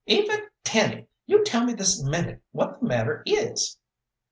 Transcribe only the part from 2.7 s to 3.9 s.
the matter is."